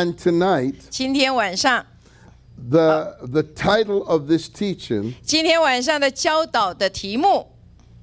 [0.00, 1.84] And tonight, 今天晚上，
[2.70, 7.46] the, the title of this teaching 今天晚上的教导的题目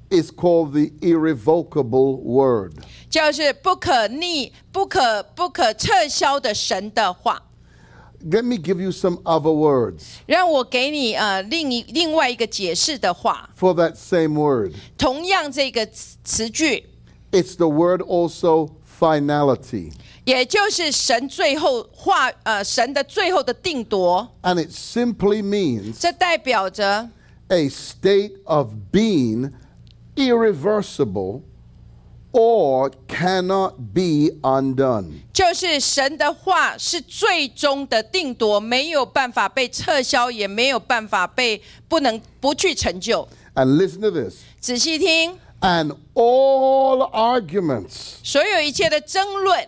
[0.09, 2.73] is called the irrevocable word.
[3.09, 7.43] 就是不可逆、不可不可撤销的神的话。
[8.25, 14.71] Let me give you some other words 让我给你呃另一另外一个解释的话， for that same word.
[14.97, 16.85] 同样这个词词句，
[17.33, 19.91] It's the word also finality.
[20.28, 27.08] 也就是神最后话呃神的最后的定夺，And it simply means 这代表着
[27.48, 29.52] a state of being
[30.16, 31.40] irreversible
[32.30, 35.22] or cannot be undone.
[35.32, 43.26] 就是神的话是最终的定夺，没有办法被撤销，也没有办法被不能不去成就。
[43.54, 44.34] And listen to this.
[44.60, 49.66] 仔细听，And all arguments 所有一切的争论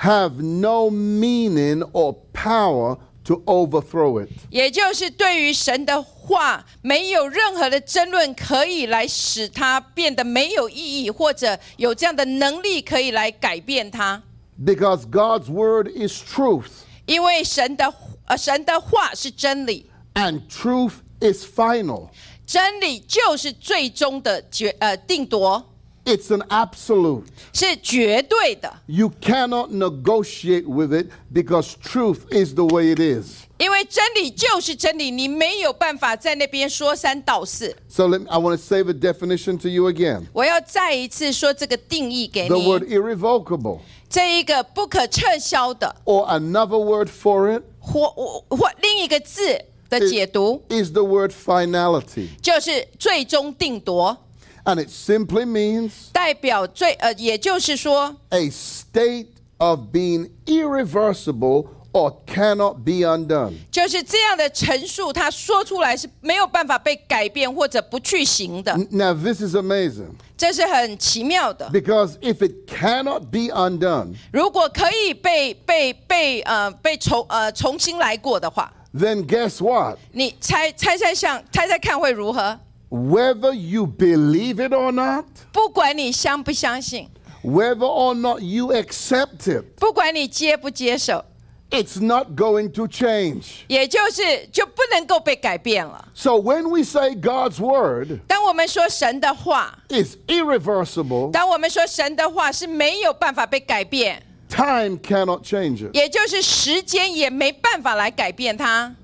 [0.00, 4.28] have no meaning or power to overthrow it.
[4.50, 14.22] 也就是对于神的话，没有任何的争论可以来使它变得没有意义，或者有这样的能力可以来改变它。
[14.64, 16.66] Because God's word is truth,
[17.06, 17.92] 因为神的
[18.26, 22.08] 呃神的话是真理， and truth is final.
[22.44, 25.72] 真理就是最终的决呃定夺，
[26.06, 27.26] It's an absolute.
[27.52, 28.80] 是绝对的。
[28.86, 33.44] You cannot negotiate with it because truth is the way it is.
[33.58, 37.76] 因为真理就是真理，你没有办法在那边说三道四。
[37.88, 40.24] So let me, I want to say the definition to you again.
[40.32, 43.78] 我要再一次说这个定义给 The word 你， irrevocable,
[44.10, 52.26] 这一个不可撤销的， or another word for it, 或或或另一个字的解读， is the word finality.
[52.42, 54.18] 就是最终定夺，
[54.66, 59.26] And it simply means 代表最呃，也就是说， a state
[59.58, 63.54] of being irreversible or cannot be undone.
[63.72, 71.68] 就是这样的陈述，他说出来是没有办法被改变或者不去行的， Now, this is amazing 这是很奇妙的。
[71.72, 79.98] because if it cannot be undone, 如果可以被被被呃被重呃重新来过的话， then guess what?
[80.12, 82.58] 你猜猜猜想猜猜看会如何？
[82.90, 87.08] Whether you believe it or not, 不管你相不相信，
[87.42, 91.24] whether or not you accept it, 不管你接不接受，
[91.70, 93.62] it's not going to change.
[93.66, 96.06] 也就是就不能够被改变了。
[96.14, 105.96] So when we say God's word 当我们说神的话， is irreversible, 当我们说神的话是没有办法被改变， time cannot change it.
[105.96, 108.94] 也就是时间也没办法来改变它，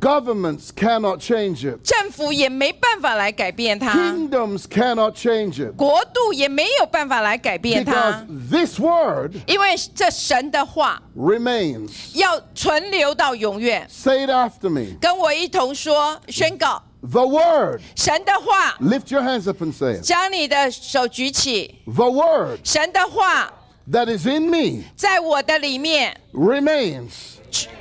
[0.00, 1.82] Governments cannot change it.
[1.82, 5.76] 政府也没办法来改变它， Kingdoms cannot change it.
[5.76, 11.90] 国度也没有办法来改变 Because 它， this word 因为这神的话 remains.
[12.14, 13.86] 要存留到永远。
[13.90, 14.96] Say it after me.
[15.00, 17.82] 跟我一同说宣告， The word.
[17.94, 20.02] 神的话， Lift your hands up and say it.
[20.02, 23.52] 将你的手举起， The word 神的话
[23.90, 27.10] that is in me 在我的里面 remains.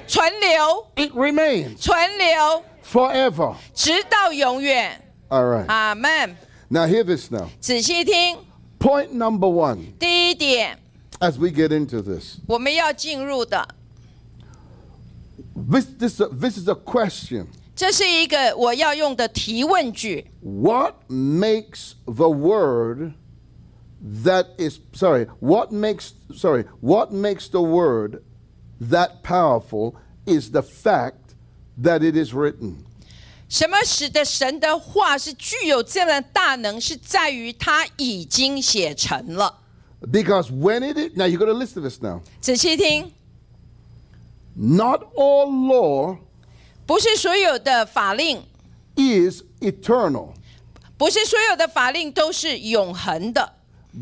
[0.07, 3.55] 存留， It remains 存留， forever.
[3.73, 5.01] 直到永远。
[5.29, 5.65] All right.
[5.67, 6.35] 阿门。
[6.69, 7.49] Now hear this now.
[7.59, 8.37] 仔细听，
[8.79, 10.77] Point number one 第一点，
[11.19, 12.37] as we get into this.
[12.47, 13.67] 我们要进入的，
[15.55, 17.47] This, this, this is a question.
[17.75, 20.31] 这是一个我要用的提问句。
[20.41, 23.13] What makes the word
[24.23, 28.21] that is sorry, what makes sorry, what makes the word
[28.79, 29.95] that powerful
[30.25, 31.35] is the fact
[31.81, 32.83] that it is written.
[33.49, 36.81] 什么使得神的话是具有这样的大能？
[36.81, 39.59] 是在于它已经写成了。
[40.11, 42.19] Because when it is now you gotta listen to this now.
[42.41, 43.11] 仔细听，
[44.55, 46.17] Not all law
[46.85, 48.43] 不是所有的法令，
[48.95, 50.33] is eternal.
[50.97, 53.53] 不是所有的法令都是永恒的，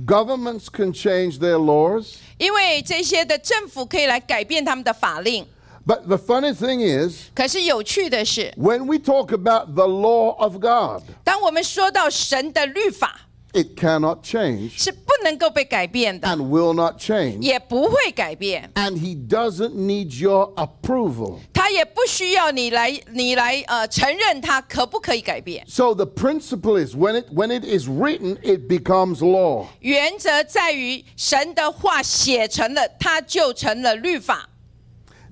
[0.05, 2.15] Governments can change their laws.
[2.37, 5.45] 因为这些的政府可以来改变他们的法令。
[5.85, 13.21] But the funny thing is, 可是有趣的是， when we talk about the law of God, 当我们说到神的律法
[13.53, 17.39] it cannot change 是不能够被改变的， and will not change.
[17.41, 21.39] 也不会改变， And he doesn't need your approval.
[21.53, 25.65] 他也不需要你来你来呃承认他可不可以改变。
[25.67, 29.67] So the principle is when it when it is written, it becomes law.
[29.81, 34.49] 原则在于神的话写成了，它就成了律法。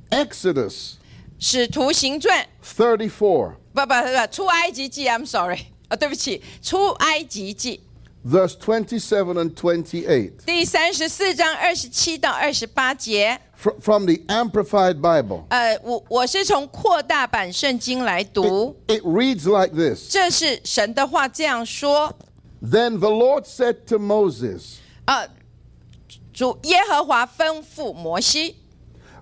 [0.10, 0.94] Exodus
[1.40, 3.10] 使徒行传 34.
[3.10, 7.82] 不不不，出埃及记，I'm sorry 啊，对不起，出埃及记
[8.24, 10.32] verse 27 and 28.
[10.46, 13.40] 第三十四章二十七到二十八节。
[13.62, 15.44] Fr- from the Amplified Bible.
[15.50, 22.18] 呃，我我是从扩大版圣经来读， It reads like this 这是神的话这样说。
[22.62, 24.76] Then the Lord said to Moses,
[25.06, 25.28] 呃，
[26.34, 28.56] 主耶和华吩咐摩西，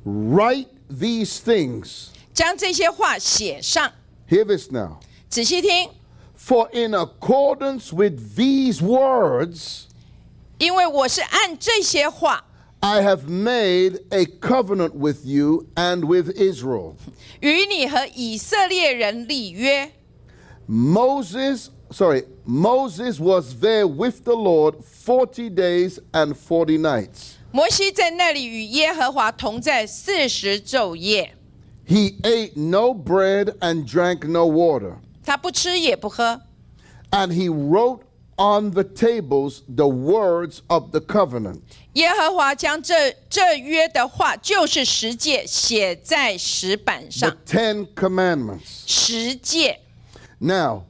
[0.06, 2.08] Write these things.
[2.34, 3.92] 将这些话写上。
[4.30, 5.00] Hear this now.
[5.30, 5.90] 仔细听，
[6.42, 9.86] For in accordance with these words,
[10.60, 12.46] 因为我是按这些话
[12.80, 16.94] I have made a covenant with you and with Israel.
[17.42, 19.92] 与你和以色列人立约。
[20.70, 27.38] Moses, sorry, Moses was there with the Lord 40 days and 40 nights.
[27.52, 31.34] 摩西在那里与耶和华同在四十昼夜，
[31.88, 34.98] He ate no bread and drank no water.
[35.26, 36.42] 他不吃也不喝，
[37.12, 38.02] And he wrote
[38.38, 41.62] on the tables the words of the covenant.
[41.94, 47.38] 耶和华将这这约的话，就是十诫，写在石板 The 上。
[47.46, 48.84] Ten Commandments.
[48.86, 49.80] 十诫。
[50.40, 50.84] Now,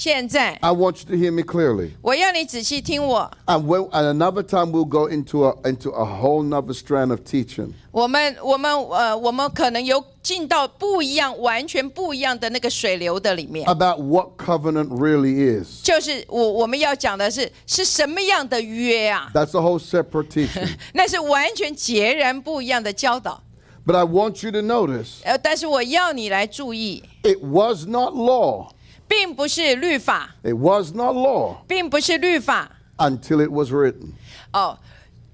[0.00, 1.92] 现在 I want you to hear me clearly.
[2.02, 3.30] 我要你仔细听我。
[3.46, 7.20] And, we'll, and another time we'll go into a, into a whole nother strand of
[7.20, 7.72] teaching.
[7.92, 13.66] 我们我们呃，我们可能有进到不一样、完全不一样的那个水流的里面。
[13.66, 15.82] about what covenant really is.
[15.82, 19.30] 就是我我们要讲的是是什么样的约啊？
[19.32, 20.76] That's a whole separate teaching.
[20.92, 23.42] 那是完全截然不一样的教导。
[23.86, 28.68] but I want you to notice 呃，但是我要你来注意， it was not law.
[29.10, 34.12] 并不是律法， It was not law 并不是律法 until it was written.
[34.52, 34.78] 哦，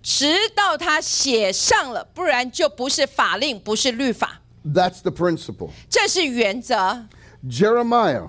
[0.02, 5.70] 直到他写上了，不然就不是法令，不是律法， That's the principle.
[5.88, 7.06] 这是原则。
[7.48, 8.28] Jeremiah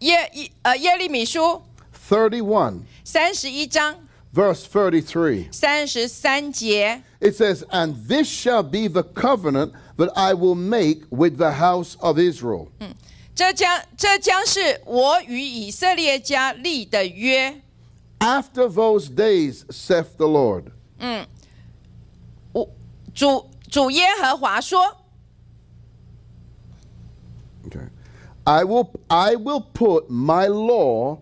[0.00, 1.62] 耶一呃耶利米书
[2.08, 3.96] 31, 三十一章
[4.34, 5.52] verse 33.
[5.52, 7.02] 三十三节。
[7.18, 11.96] It says, And this shall be the covenant that I will make with the house
[12.00, 12.68] of Israel.
[13.40, 17.60] 这将这将是我与以色列家立的约。
[18.18, 20.72] After those days, saith the Lord.
[22.52, 22.70] 我
[23.14, 25.02] 主主耶和华说
[27.66, 27.88] Okay.
[28.44, 31.18] I will I will put my law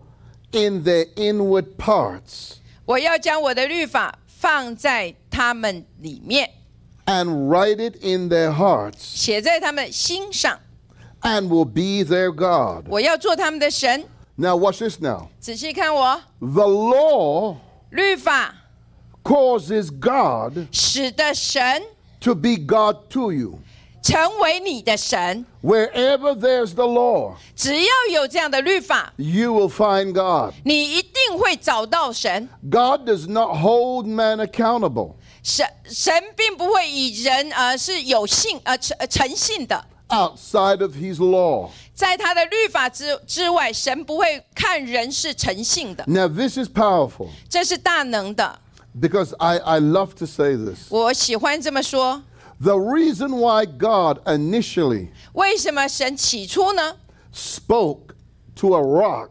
[0.51, 6.51] in their inward parts,：“ 我要将我的律法放在他们里面，
[7.07, 10.59] and write it in their hearts, 写在他们心上。
[11.21, 12.85] and will be their God.
[12.89, 14.05] 我要做他们的神。
[14.35, 15.27] Now watch this now.
[15.39, 17.55] ”仔细看我， The law
[17.89, 18.53] 律法
[19.23, 21.81] causes God 使得神
[22.19, 23.59] to be God to you.
[24.03, 25.45] 成为你的神。
[25.63, 30.53] Wherever there's the law, 只要有这样的律法， you will find God.
[30.63, 32.47] 你一定会找到神。
[32.69, 41.69] God does not hold man accountable 神神并不会以人呃是有信呃诚呃诚信的， outside of his law.
[41.93, 48.59] 在他的律法之之外，神不会看人是诚信的， Now this is powerful 这是大能的。
[48.99, 50.87] because I, I love to say this.
[50.89, 52.23] 我喜欢这么说。
[52.61, 56.95] The reason why God initially 为什么神起初呢？
[57.33, 58.13] spoke
[58.55, 59.29] to a rock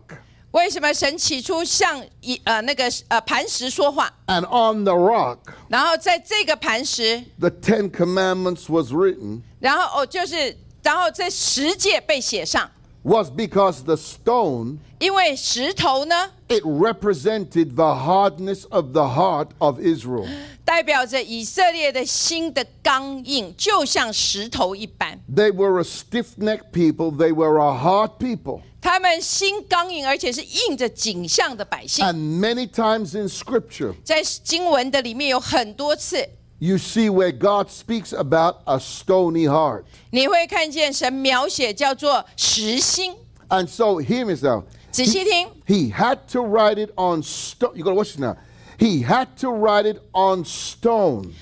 [0.50, 12.69] 为什么神起初向一呃那个呃磐石说话， and on the rock 然后在这个磐石， the Ten Commandments was written 然后哦就是， 然后这十诫被写上
[13.03, 20.27] ，was because the stone 因为石头呢 it represented the hardness of the heart of Israel.
[20.65, 25.19] 代表着以色列的心的刚硬，就像石头一般。
[25.33, 28.62] They were a stiff-necked people, they were a hard people.
[28.81, 32.05] 他们心刚硬，而且是硬着颈项的百姓。
[32.05, 36.27] And many times in scripture 在经文的里面有很多次，
[36.60, 39.86] you see where God speaks about a stony heart.
[40.12, 43.16] 你会看见神描写叫做石心。
[43.50, 44.63] And so hear me now.
[44.92, 45.48] 仔细听。
[45.66, 47.75] He, he had to write it on stone.
[47.75, 48.36] You got to watch this now.
[48.80, 51.34] He had to write it on stone.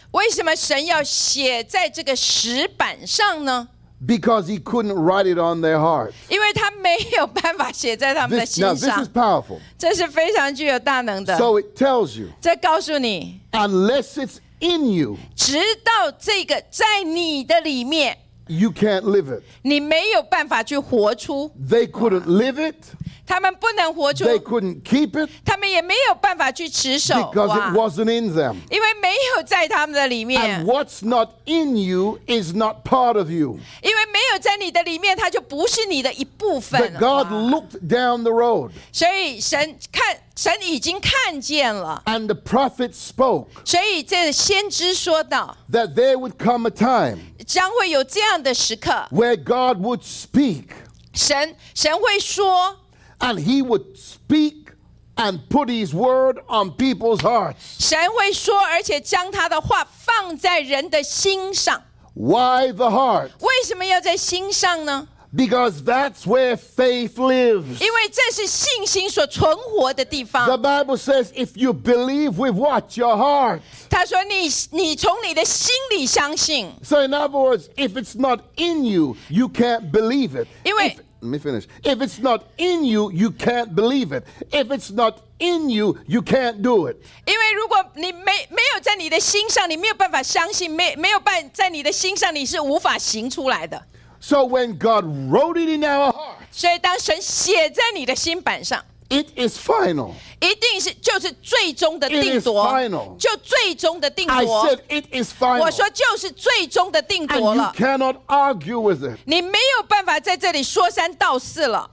[4.05, 6.13] Because he couldn't write it on their heart.
[8.29, 9.61] This, now, this is powerful.
[9.77, 12.33] So it tells you,
[13.53, 19.42] unless it's in you, 直到这个在你的里面， you can't live it.
[19.62, 22.76] 你没有办法去活出， They couldn't live it.
[23.26, 28.56] 他们不能活出， They couldn't keep it 他们也没有办法去持守， because 哇 it wasn't in them.
[28.70, 33.58] 因为没有在他们的里面 And，what's not in you is not part of you.
[33.82, 45.56] 因为没有在你的里面，它就不是你的一部分 But God 哇 looked down the road 所以神看 神已经看见了， And the prophet spoke 所以这先知说到，
[45.70, 50.64] that there would come a time 将会有这样的时刻， where God would speak
[51.14, 52.78] 神神会说，
[53.20, 54.70] and he would speak
[55.16, 57.76] and put his word on people's hearts.
[57.78, 61.82] 神会说，而且将他的话放在人的心上。
[62.14, 63.30] Why the heart?
[63.40, 65.08] 为什么要在心上呢？
[65.34, 67.80] Because that's where faith lives.
[67.80, 70.60] 因为这是信心所存活的地 The 方。
[70.62, 72.94] Bible says if you believe with what?
[72.98, 73.60] Your heart.
[73.88, 80.48] 他说你：“你从你的心里相信， So, in other words, if it's not in you, you can't believe it.
[80.64, 81.67] 因为- If- let me finish.
[81.83, 84.23] If it's not in you, you can't believe it.
[84.51, 86.97] If it's not in you, you can't do it.
[87.25, 93.83] 因为如果你没没有在你的心上，你没有办法相信，没没有办在你的心上，你是无法行出来的。
[94.19, 100.12] So, when God wrote it in our hearts, 所以，当神写在你的心板上，it is final.
[100.40, 104.66] 一定是就是最终的 It 定 is 夺 final.，就最终的定 I 夺。
[104.66, 105.60] said it is final.
[105.60, 109.18] 我说就是最终的定 And 夺 you 了， cannot argue with it.
[109.26, 111.90] 你没有办法在这里说三道四了。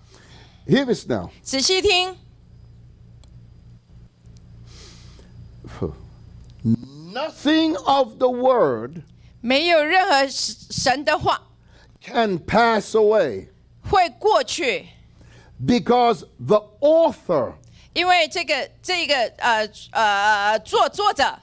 [0.68, 1.30] Hear this now.
[1.44, 2.16] 仔细听，
[7.14, 9.02] Nothing of the word
[9.42, 11.42] 没有任何神的话
[12.02, 13.48] can pass away
[13.90, 14.88] 会过去，
[15.66, 17.54] because the author
[17.94, 21.38] 因为这个这个呃呃作作者，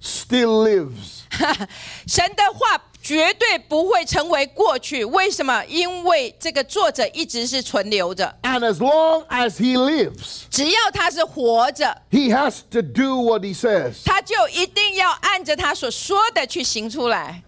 [0.00, 1.22] still lives.
[2.06, 5.04] 神的话绝对不会成为过去。
[5.04, 5.64] 为什么？
[5.66, 13.96] 因为这个作者一直是存留着， And as long as he lives, 只要他是活着， he has to do what he says.
[14.04, 17.42] 他就一定要按着他所说的去行出来。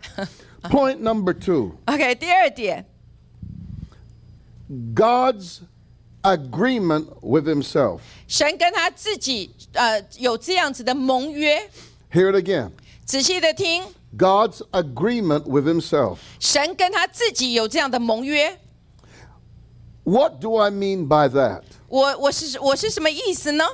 [0.63, 2.85] Point number two ，OK，第二点，
[4.95, 5.61] God's
[6.25, 8.01] agreement with himself.
[8.29, 11.71] 神跟他自己呃有这样子的盟约。
[12.13, 12.71] Hear it again.
[13.05, 13.85] 仔细的听，
[14.17, 16.19] God's agreement with himself.
[16.39, 18.59] 神跟他自己有这样的盟约。
[20.05, 21.63] What do I mean by that?
[21.89, 23.65] 我我是我是什么意思呢？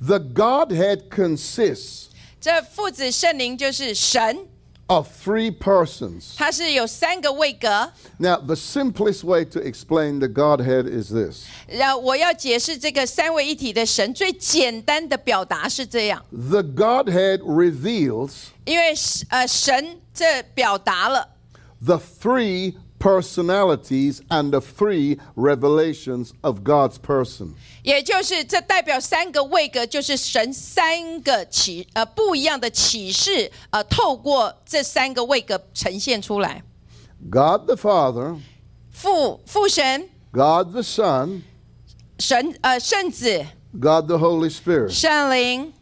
[0.00, 2.06] The Godhead consists
[2.40, 4.46] 这父子圣灵就是神，
[4.88, 6.34] of three persons.
[6.36, 7.92] 它是有三个位格。
[8.18, 18.32] Now, the simplest way to explain the Godhead is this 然后我要解释这个三位一体的神，最简单的表达是这样， the Godhead reveals
[18.64, 18.92] 因为
[19.28, 21.28] 呃神这表达了
[21.84, 27.54] the three personalities and the three revelations of God's person.
[27.82, 36.62] 也就是这代表三个位格，就是神三个启呃不一样的启示，呃透过这三个位格呈现出来。
[37.30, 38.38] God the Father,
[38.90, 41.42] 父父神、 God the Son,
[42.20, 44.90] 神呃圣子、 God the Holy Spirit.
[44.90, 45.72] 圣灵。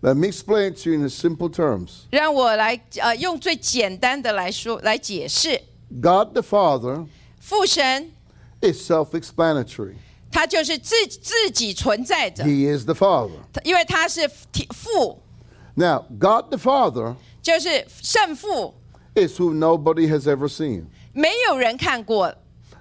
[0.00, 2.04] Let me explain to you in simple terms.
[2.10, 5.58] 让我来呃用最简单的来说来解释，
[6.01, 7.05] God the Father
[7.39, 8.11] 父神
[8.61, 9.95] is self explanatory.
[10.31, 13.31] 他就是自自己存在着，He is the Father.
[13.63, 14.29] 因为他是
[14.73, 15.21] 父
[15.73, 18.75] ，Now, God the Father 就是圣父
[19.15, 20.85] ，is who nobody has ever seen.
[21.13, 22.33] 没有人看过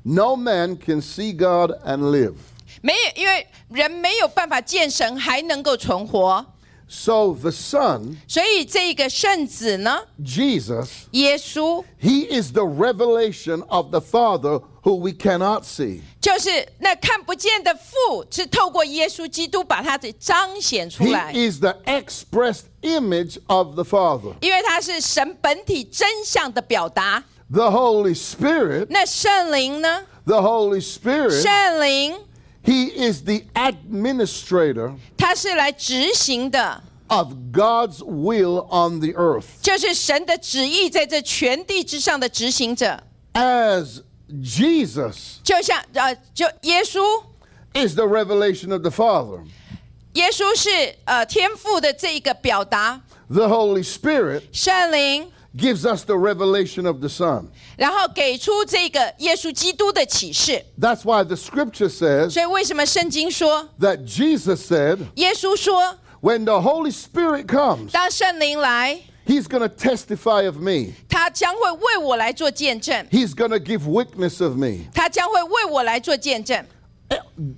[0.02, 2.34] ，No man can see God and live.
[2.82, 6.44] 没有，因为人没有办法见神还能够存活，
[6.87, 15.63] So the Son, 所以这个圣子呢， Jesus, 耶稣 he is the revelation of the Father who we cannot
[15.63, 16.01] see.
[16.21, 24.35] 就是那看不见的父，是透过耶稣基督把他的彰显出 He 来， is the expressed image of the Father.
[24.41, 27.23] 因为他是神本体真相的表达。
[27.51, 30.03] The Holy Spirit, 那圣灵呢？
[30.25, 32.15] the Holy Spirit, 圣灵
[32.67, 39.45] he is the administrator 他是来执行的， of God's will on the earth.
[39.61, 43.03] 就是神的旨意在这全地之上的执行者。
[43.33, 47.01] As Jesus 就像呃，就耶稣，
[47.73, 49.41] is the revelation of the Father,
[50.13, 57.47] 耶稣是呃天父的这一个表达， the Holy Spirit 圣灵， gives us the revelation of the Son.
[57.77, 60.63] 然后给出这个耶稣基督的启示。
[60.79, 67.91] That's why the scripture says 所以为什么圣经说， that Jesus said, 耶稣说， when the Holy Spirit comes,
[67.91, 70.93] 当圣灵来， he's going to testify of me.
[71.07, 74.89] 他将会为我来做见证， He's going to give witness of me.
[74.93, 76.65] 他将会为我来做见证。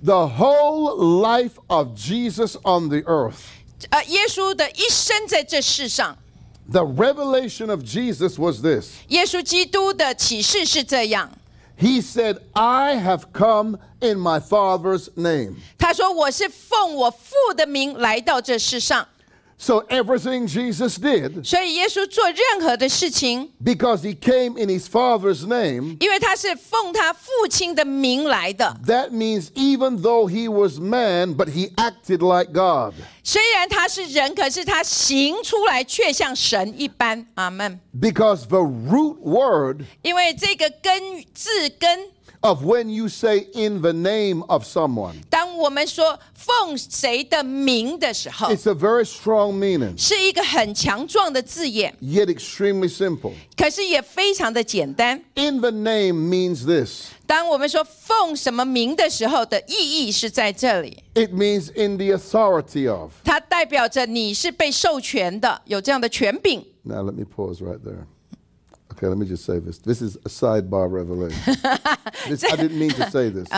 [0.04, 3.36] The whole life of Jesus on the earth,
[3.90, 6.16] 呃，耶稣的一生在这世上，
[6.70, 11.30] the revelation of Jesus was this 耶稣基督的启示是这样。
[11.78, 15.56] He said, I have come in my Father's name.
[15.78, 19.06] 他说：“我是奉我父的名来到这世上。
[19.60, 28.76] So everything Jesus did, ”所以耶稣做任何的事情， because he came in his Father's name, 因为他是奉他父亲的名来的。
[28.86, 32.92] that means even though he was man, but he acted like God.
[33.24, 37.26] 虽然他是人，可是他行出来却像神一般。
[37.36, 37.80] 阿门。
[37.98, 42.10] Because the root word 因为这个根字根，
[42.40, 49.96] of when you say in the name of someone, 当我们说奉谁的名的时候， it's a very strong meaning,
[50.00, 53.32] 是一个很强壮的字眼， yet extremely simple.
[53.56, 55.22] 可是也非常的简单。
[55.34, 63.10] In the name means this 当我们说奉什么名的时候的意义是在这里， it means in the authority of.
[63.24, 66.64] 它代表着你是被授权的，有这样的权柄。
[66.84, 68.06] Now, let me pause right there.
[69.00, 69.78] Okay, let me just say this.
[69.78, 71.38] This is a sidebar revelation.
[72.28, 73.48] this, I didn't mean to say this.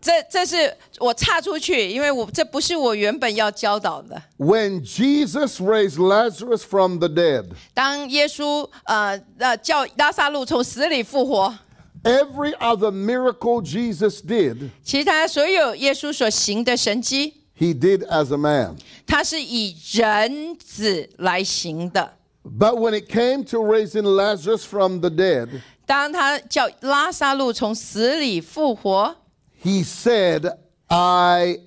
[0.00, 4.22] 这这是我岔出去，因为我这不是我原本要教导的。
[4.38, 11.54] When Jesus raised Lazarus from the dead, 当耶稣呃呃叫拉萨路从死里复活，
[12.02, 18.76] every other miracle Jesus did, 其他所有耶稣所行的神迹， he did as a man.
[19.06, 22.14] 他是以人子来行的。
[22.44, 25.48] But when it came to raising Lazarus from the dead,
[25.86, 29.16] 当他叫拉萨路从死里复活，
[29.62, 31.60] he said, I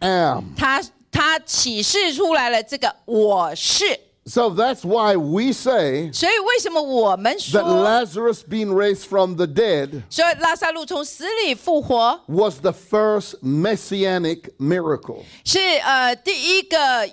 [0.00, 0.54] am.
[0.56, 3.84] 他他启示出来了这个我是。
[4.26, 12.20] So that's why we say 所以为什么我们 that 说 Lazarus being raised from the dead 说拉萨路从死里复活
[12.26, 15.22] was the first messianic miracle?
[15.44, 17.08] 是呃第一个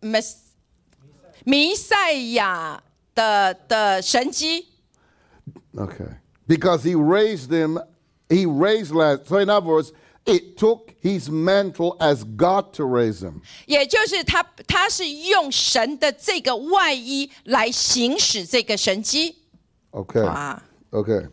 [0.00, 0.18] 弥
[1.44, 2.82] 弥赛亚
[3.14, 4.66] 的的神迹？
[5.74, 6.08] Okay.
[6.46, 7.78] Because he raised him,
[8.28, 9.28] he raised Lazarus.
[9.28, 9.92] So, in other words,
[10.26, 13.42] it took his mantle as God to raise him.
[13.66, 19.36] 也就是他他是用神的这个外衣来行使这个神迹
[19.90, 20.24] Okay.
[20.24, 21.28] 啊， Okay.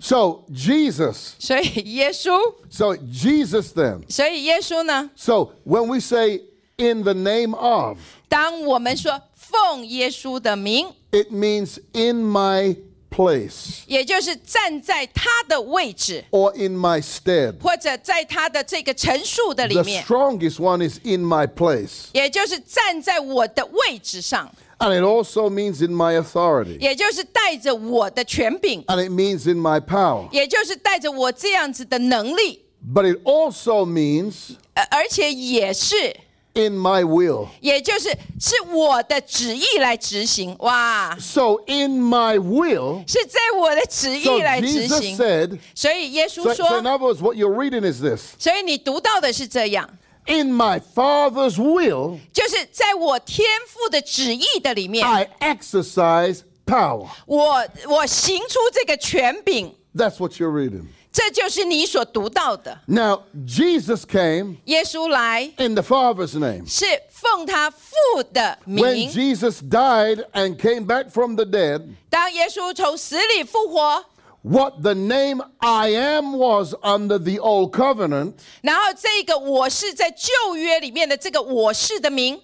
[0.00, 5.10] So, Jesus, 所以耶稣， so Jesus then, 所以耶稣呢？
[5.16, 6.42] so when we say
[6.78, 12.76] in the name of, 当我们说奉耶稣的名， it means in my
[13.10, 17.54] place 也就是站在他的位置， or in my stead.
[17.60, 22.06] 或者在他的这个陈述的里 The 面， strongest one is in my place.
[22.12, 26.78] 也就是站在我的位置上， And it also means in my authority.
[26.80, 30.28] 也就是带着我的权柄， And it means in my power.
[30.32, 36.16] 也就是带着我这样子的能力， But it also means 呃而且也是，
[36.58, 37.48] in my will.
[37.60, 38.08] 也就是
[38.40, 40.56] 是我的旨意来执行。
[40.60, 45.16] 哇， So in my will, 是在我的旨 so 意来执 Jesus 行。
[45.18, 49.88] said, 所以耶稣 so, 说 so in other words, what you're reading is this 所以你读到的是这样，
[50.26, 57.08] In my Father's will, 就是在我天父的旨意的里面， I exercise power.
[57.26, 60.86] 我我行出这个权柄， That's what you're reading.
[61.12, 62.76] 这就是你所读到的。
[62.86, 66.68] Now, Jesus came 耶稣来 in the Father's name.
[66.68, 67.86] 是奉他父
[68.32, 69.10] 的 When 名。
[69.10, 74.04] Jesus died and came back from the dead, 当耶稣从死里复活，
[74.42, 82.40] what the name I am was under the old covenant, 然后这个我是在旧约里面的这个我是的名，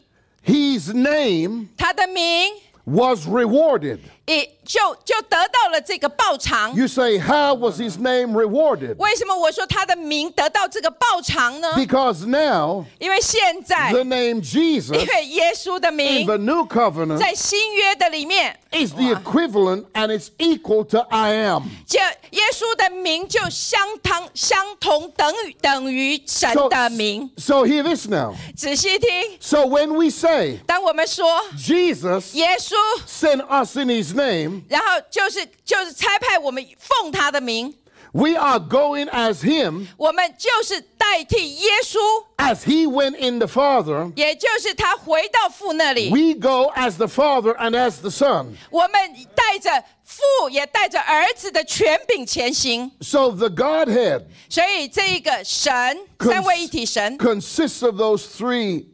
[0.47, 2.53] his name 他的名
[2.85, 3.99] was rewarded.
[4.27, 6.75] 也就就得到了这个报偿。
[6.75, 8.97] You say, how was his name rewarded?
[8.99, 11.75] 为什么我说他的名得到这个报偿呢？
[11.77, 19.13] Because now 因为现在， the name Jesus 因为耶稣的 in 名 the new covenant 在新约的里面， is the
[19.15, 21.65] equivalent and it's equal to I am.
[21.87, 27.31] 就耶稣的名就相当相同等于等于神 So, 的名。
[27.37, 28.35] so hear this now.
[28.57, 29.09] 仔细听，
[29.41, 31.27] So when we say 当我们说
[31.59, 32.75] Jesus 耶稣，
[33.09, 37.75] sent us in his name, 然后就是就是差派我们奉他的名，
[38.13, 41.99] we are going as him 我们就是代替耶稣，
[42.39, 44.13] as he went in the Father.
[44.17, 48.55] 也就是他回到父那里， We go as the Father and as the Son.
[48.71, 48.93] 我们
[49.35, 52.91] 带着父也带着儿子的权柄前行。
[53.01, 55.73] So the Godhead 所以这一个神
[56.19, 58.87] Cons- 三位一体神， consists of those three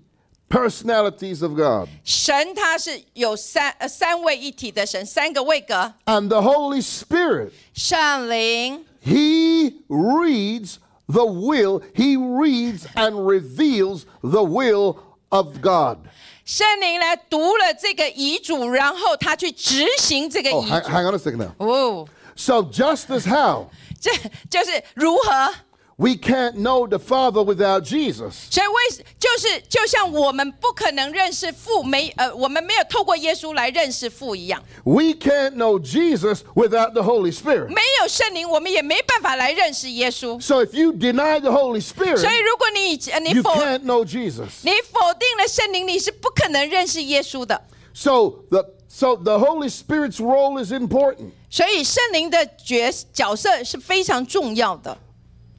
[0.51, 1.89] personalities of God.
[2.05, 8.85] 神他是有三呃三位一体的神，三个位格， And the Holy Spirit 圣灵。
[9.05, 14.97] He reads the will, he reads and reveals the will
[15.29, 15.99] of God.
[16.45, 20.89] 圣灵来读了这个遗嘱，然后他去执行这个 Oh, 遗 hang, 嘱。
[20.89, 21.53] hang on a second now.
[21.59, 23.69] 哦， So, just as how
[24.01, 24.11] 这
[24.51, 25.55] 就是如何。
[26.01, 37.33] we can't know the Father without Jesus, 所以为就是就像我们不可能认识父，没呃，我们没有透过耶稣来认识父一样， we can't know Jesus without the Holy
[37.33, 37.69] Spirit.
[37.69, 40.39] 没有圣灵，我们也没办法来认识耶稣。
[40.39, 44.49] So, if you deny the Holy 所以 Spirit, 如果你呃你 you 否 can't know Jesus.
[44.65, 47.59] 你否定了圣灵，你是不可能认识耶稣的。
[47.95, 51.31] So, the, so the Holy Spirit's role is important.
[51.49, 54.99] 所以圣灵的角角色是非常重要的。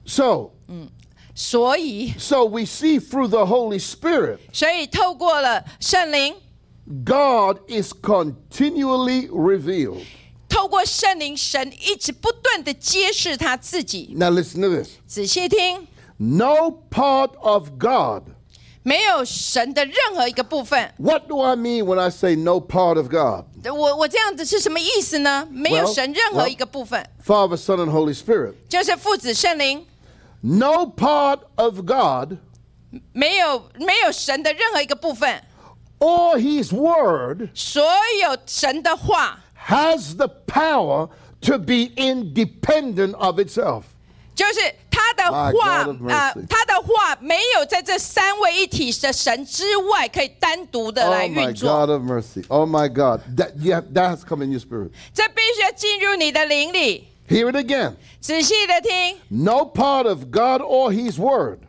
[0.06, 0.52] So,
[1.36, 6.36] 所以， so we see through the Holy Spirit, 所以透过了圣灵，
[7.06, 10.02] God is continually revealed.
[10.50, 14.14] 透过圣灵，神一直不断的揭示他自己。
[14.16, 15.88] Now, listen to this 仔细听，
[16.18, 18.24] no part of God.
[18.82, 20.94] 没有神的任何一个部分。
[20.98, 23.44] What do I mean when I say no part of God?
[23.70, 25.46] 我我这样子是什么意思呢？
[25.52, 28.54] 没有 Well, 神任何一个部分 Father, Son, and Holy Spirit.
[28.70, 29.86] 就是父子圣灵，
[30.42, 32.38] No part of God
[33.14, 35.42] 没有没有神的任何一个部分。
[36.00, 37.84] or His Word 所
[38.22, 41.10] 有神的话， has the power
[41.42, 43.84] to be independent of itself.
[44.36, 44.60] 就是
[44.92, 52.46] 他的 My 话 God of 啊、 mercy 他的话没有在这三位一体的神之外可以单独的来 Oh my 运作 God，of mercy.
[52.48, 53.22] Oh my God.
[53.36, 54.92] That, you have, that has come in your spirit.
[55.16, 57.08] 这必须要进入你的灵里。
[57.28, 57.96] Hear it again.
[58.22, 61.60] 仔细的听， No part of God or His Word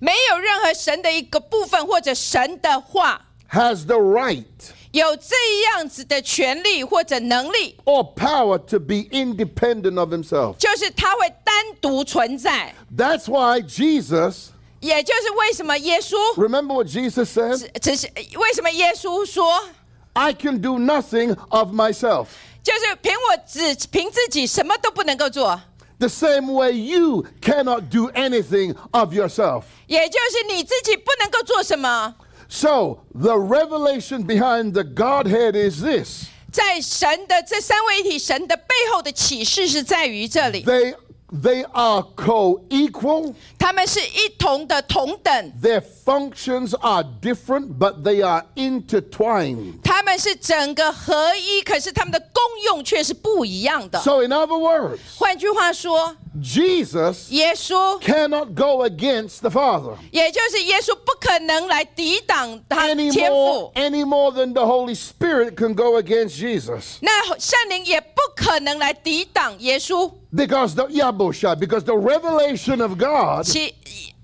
[0.00, 4.44] 没有任何神的一个部分或者神的话 has the right
[4.92, 5.34] 有这
[5.70, 10.56] 样子的权利或者能力， or power to be independent of Himself.
[10.56, 12.74] 就是它会单独存在。
[12.96, 14.48] That's why Jesus,
[14.80, 17.58] 也就是为什么耶稣， remember what Jesus said?
[17.80, 19.68] 只是为什么耶稣说，
[20.14, 22.28] I can do nothing of myself.
[22.63, 25.61] 就是凭我只凭自己什么都不能够做
[25.99, 29.63] ，The same way you cannot do anything of yourself.
[29.87, 32.15] 也就是你自己不能够做什么。
[32.47, 40.95] So, the revelation behind the Godhead is this 在神的这三位一体，神的背后的启示是在于这里，they,
[41.42, 49.74] they are co equal, 他们是一同的同等， their functions are different, but they are intertwined.
[49.84, 54.00] 他们是整个合一，可是他们的功用却是不一样的。
[54.00, 63.30] So, in other words, 换句话说， Jesus 耶稣， cannot go against the Father 也就是耶稣，不可能来抵挡他 any 天
[63.30, 63.72] more, 父。
[63.74, 66.98] any more than the Holy Spirit can go against Jesus.
[67.00, 70.10] 那圣灵也不可能来抵挡耶稣。
[70.32, 73.74] Because the Yabosha, because the revelation of God 启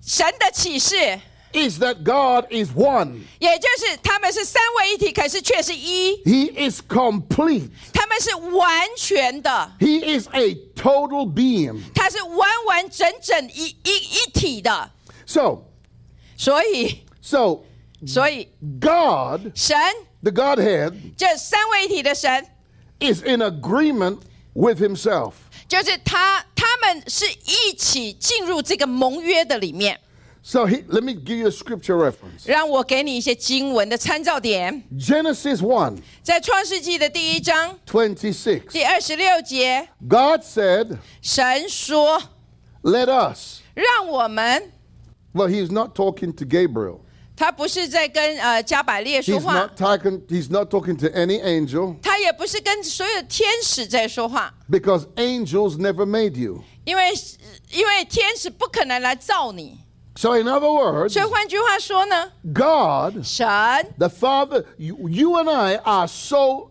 [0.07, 1.19] 神的启示，
[1.53, 3.21] is that God is one.
[3.39, 7.69] 也就是他们是三位一体，可是却是一， He is complete.
[7.93, 11.81] 他们是完全的， He is a total being.
[11.95, 14.91] 他是完完整整一一一体的。
[15.27, 15.63] So,
[16.37, 17.61] 所以， so
[18.07, 18.49] 所以
[18.81, 19.77] God, 神
[20.23, 22.47] the Godhead, 这三位一体的神，
[22.99, 24.19] is in agreement
[24.55, 25.33] with himself.
[25.69, 30.01] 就是他，他们是一起进入这个盟约的里面。
[30.47, 32.45] So he, let me give you a scripture reference.
[32.45, 38.69] 让我给你一些经文的参照点， Genesis 1, 在创世纪的第一章 26.
[38.71, 42.23] 第二十六节， God said, 神说
[42.83, 43.61] Let us.
[43.73, 44.71] 让我们。
[45.33, 47.01] Well, he's not talking to Gabriel.
[47.37, 56.05] 他不是在跟呃加百列说 He's 话 not, talking, he's not talking to any angel 他也不是跟所有的天使在说话， because angels never
[56.05, 56.63] made you.
[56.85, 57.13] 因为
[57.73, 59.79] 因为天使不可能来造你。
[60.19, 63.47] So, in other words, 所以换句话说呢， God, 神
[63.99, 66.71] the Father, you, you and I are so.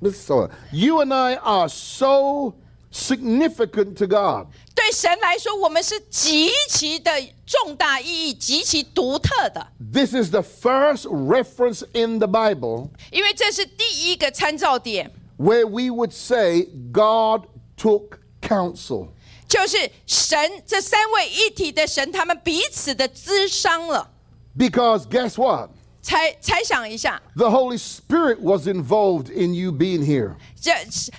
[0.00, 0.48] This is so.
[0.70, 2.54] You and I are so
[2.92, 4.46] significant to God.
[4.76, 7.10] 对神来说，我们是极其的
[7.44, 18.18] 重大意义、极其独特的， This is the first reference in the Bible 因为这是第一个参照点， where we would say God took
[18.40, 19.08] counsel.
[19.49, 24.11] 就是神这三位一体的神，他们彼此的滋伤了。
[24.55, 25.71] Because guess what?
[26.01, 30.35] 猜猜想一下，The Holy Spirit was involved in you being here.
[30.59, 30.71] 这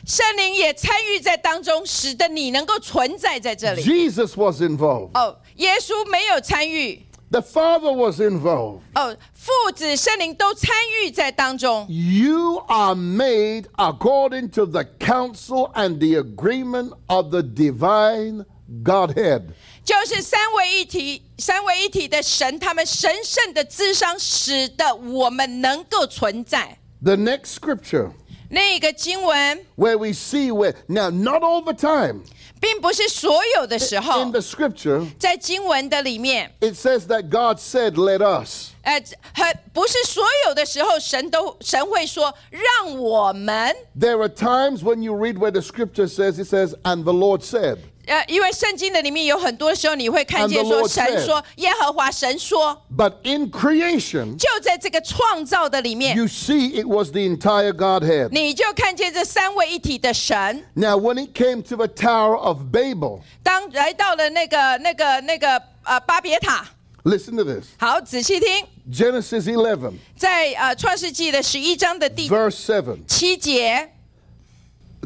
[0.07, 3.83] 圣灵也参与在当中，使得你能够存在在这里。
[3.83, 5.11] Jesus was involved.
[5.13, 8.82] 哦，耶稣没有参与，The Father was involved.
[8.94, 10.70] 哦，父子圣灵都参
[11.04, 11.86] 与在当中。
[11.90, 18.46] You are made according to the counsel and the agreement of the divine
[18.84, 19.44] Godhead.
[19.84, 26.78] 就是三位一体、三位一体的神，他们神圣的智商，使得我们能够存在。
[27.04, 28.12] The next scripture,
[28.50, 32.24] 那个经文 where we see where now not all the time
[32.60, 39.02] 并不是所有的时候 in the scripture 在经文的里面， it says that God said let us 呃，
[39.34, 47.42] 很不是所有的时候神都神会说让我们， there are times when you read where the scripture says it says and the Lord
[47.42, 47.78] said
[48.10, 56.86] 呃，因为圣经的里面有很多时候你会看见 And the 说 Lord 神 said 说耶和华神说， but in creation 就在这个创造的里面， you see it
[56.86, 60.64] was the entire Godhead 你就看见这三位一体的神。
[60.76, 66.66] now when it came to the Tower of Babel 当来到了那个那个那个呃巴别塔，
[67.04, 73.90] listen to this 好，仔细听， Genesis 11在呃创世纪的十一章的第 verse 7七节，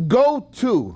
[0.09, 0.95] go to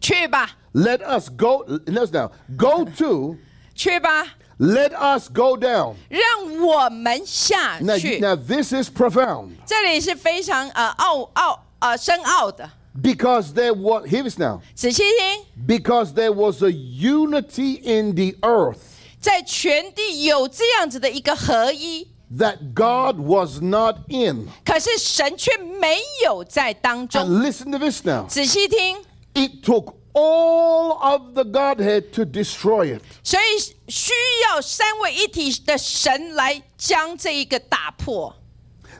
[0.00, 3.36] 去吧， let us go notice now go to
[3.74, 4.26] 去吧，
[4.58, 8.18] let us go down 让我们下 now, 去。
[8.20, 12.70] now this is profound 这里是非常呃奥奥呃深奥的，
[13.02, 18.78] because there was hear this now 仔细听， because there was a unity in the earth
[19.20, 27.22] 在全地有这样子的一个合一， that God was not in 可是神却没有在当中。
[27.22, 28.98] and listen to this now 仔细听，
[29.34, 34.12] it took all of the Godhead to destroy it 所以需
[34.48, 38.34] 要三位一体的神来将这一个打破。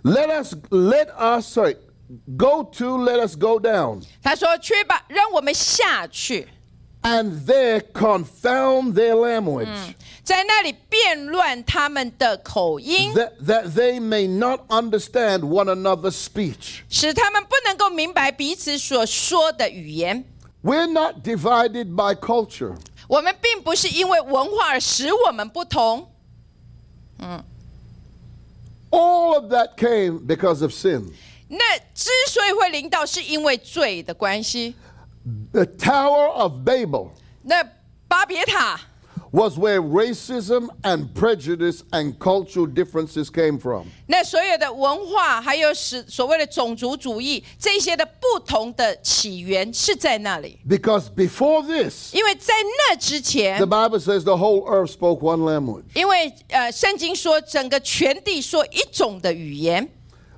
[0.02, 1.76] let us let us sorry
[2.36, 6.48] go to let us go down 他说：“去吧，让我们下去，
[7.02, 9.94] and there confound their language
[10.24, 20.24] 在那里变乱他们的口音， that, that they may not understand one another's speech 使他们不能够明白彼此所说的语言。
[20.63, 22.75] We're not divided by culture
[23.07, 26.09] 我们并不是因为文化而使我们不同，
[27.19, 27.43] 嗯
[28.89, 31.11] all of that came because of sin
[31.49, 34.75] 那之所以会临到，是因为罪的关系。
[35.51, 37.09] the Tower of Babel
[37.43, 37.63] 那
[38.07, 38.79] 巴别塔
[39.32, 43.86] was where racism and prejudice and cultural differences came from.
[44.06, 50.58] 那所有的文化，还有使所谓的种族主义这些的不同的起源是在那里。
[50.68, 55.84] Because before this, 因为在那之前 the，Bible says the whole earth spoke one language.
[55.94, 59.88] 因为呃，圣经说整个全地说一种的语言。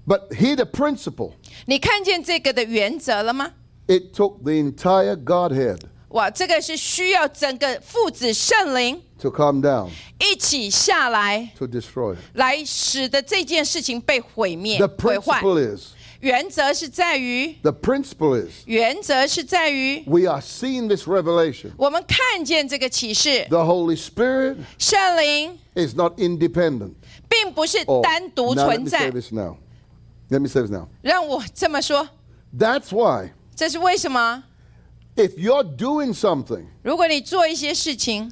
[0.07, 1.33] But here, the principle
[1.67, 3.53] 你看见这个的原则了吗？
[3.89, 9.89] it took the entire Godhead 哇，这个是需要整个父子圣灵 to come down
[10.21, 12.19] 一起下来， to destroy it.
[12.35, 15.41] 来使得这件事情被毁灭 The、毁坏。
[15.41, 15.89] principle is,
[16.21, 21.73] 原则是在于， the principle is, 原则是在于， we are seeing this revelation.
[21.77, 26.93] 我们看见这个启示， The Holy Spirit 圣灵 is not independent.
[27.29, 29.57] 并不是 Oh, 单独 now let 存 me 在 say。this now.
[30.31, 30.87] Let me say this now.
[31.03, 32.09] 让我这么说，
[32.57, 34.45] That's why 这是为什么？
[35.19, 38.31] if you're doing something, 如果你做一些事情，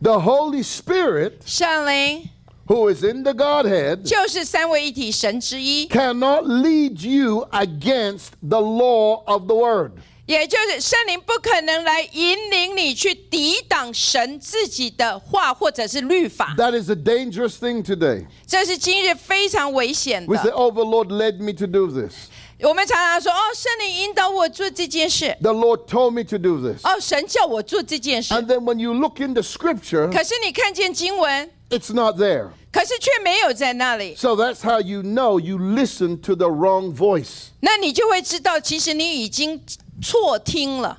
[0.00, 2.28] the Holy Spirit, 圣灵
[2.66, 9.92] who is in the Godhead, 就是三位一体神之一， cannot lead you against the law of the Word.
[10.26, 18.26] 也就是圣灵不可能来引领你去抵挡神自己的话或者是律法， That is a dangerous thing today.
[18.44, 20.56] 这是今日非常危险 We say, 的。
[20.56, 22.12] Oh, the Lord led me to do this.
[22.60, 26.84] 我们常常说：“哦，圣灵引导我做这件事， The Lord told me to do this.
[26.84, 28.32] 哦，神叫我做这件事。
[28.32, 32.48] And then when you look into Scripture, ”可是你看见经文， it's not there.
[32.72, 37.48] 可是却没有在那里， So that's how you know you listen to the wrong voice.
[37.60, 39.62] 那你就会知道，其实你已经
[40.02, 40.98] 错听了，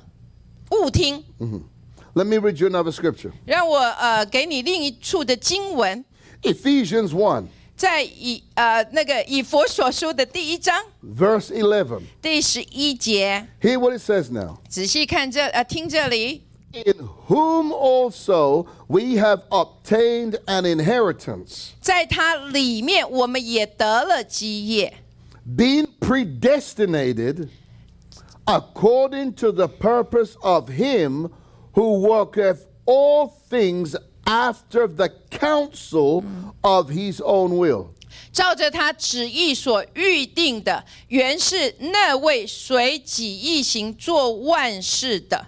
[0.70, 1.24] 误听。
[2.14, 6.04] Let me read you another scripture 让我呃给你另一处的经文，
[6.42, 7.44] Ephesians 1,
[7.76, 10.84] 在以呃那个以佛所书的第一章
[11.16, 12.00] verse 11.
[12.20, 14.58] 第十一节， Hear what it says now.
[14.68, 24.94] 仔细看这呃听这里， In whom also we have obtained an inheritance, 在它里面我们也得了基业，
[25.56, 27.48] being predestinated
[28.44, 31.30] according to the purpose of him
[31.72, 36.24] who worketh all things after the counsel
[36.60, 37.88] of his own will.
[38.32, 45.46] 照着他旨意所预定的，原是那位随己意行做万事的。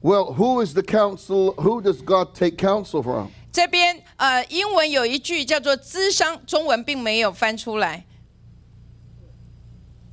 [0.00, 1.54] Well, who is the counsel?
[1.56, 3.28] Who does God take counsel from?
[3.52, 8.06] 这边呃，英文有一句叫做“咨商”，中文并没有翻出来。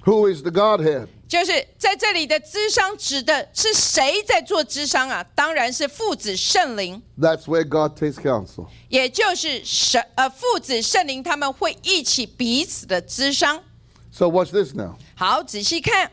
[0.06, 1.08] Who is the Godhead?
[1.31, 5.25] 就是在这里的智商指的是谁在做智商啊？
[5.33, 8.67] 当然是父子圣灵，That's where God takes counsel.
[8.89, 13.63] 也就是神呃父子圣灵他们会一起彼此的智商。
[14.11, 14.97] So watch this now.
[15.15, 16.11] 好，仔细看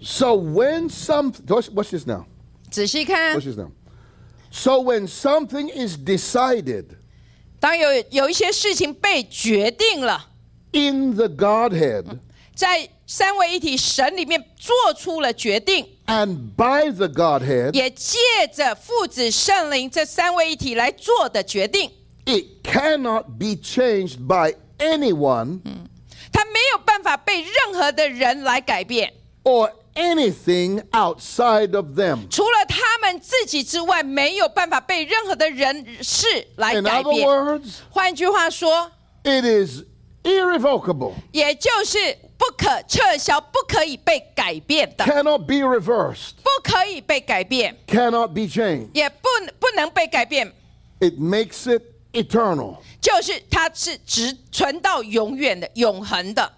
[0.00, 2.26] ，So when some watch, watch this now.
[2.70, 3.72] 仔细看 Watch，this now.
[4.52, 6.84] So when something is decided
[7.58, 10.28] 当有有一些事情被决定了
[10.70, 12.20] ，in the Godhead
[12.55, 18.17] 在三位一体神里面做出了决定， and by the Godhead, 也借
[18.53, 21.89] 着父子圣灵这三位一体来做的决定，
[22.25, 25.59] it cannot be changed by anyone
[26.31, 32.27] 他没有办法被任何的人来改变， or anything outside of them.
[32.29, 37.27] 除了他们自己之外，没有办法被任何的人事来 In 改 other 变。
[37.27, 38.91] words, 换句话说，
[39.23, 39.83] it is
[40.23, 41.97] irrevocable, 也就是
[42.43, 48.89] 不可撤销、不可以被改变的， cannot be reversed, 不可以被改变， cannot be changed.
[48.93, 49.27] 也不
[49.59, 50.53] 不能被改变，
[50.99, 51.81] It makes it
[52.13, 52.77] eternal.
[53.01, 56.51] 就是它是只存到永远的、永恒的。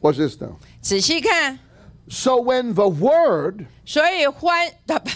[0.00, 0.56] Watch this now.
[0.80, 1.58] 仔细看，
[2.08, 5.10] So when the Word, 所以欢啊不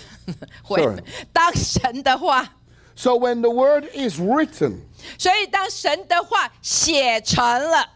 [0.62, 2.55] 会 Sorry 当神的话，
[2.94, 4.81] so when the Word is written,
[5.18, 7.88] 所以当神的话写成了，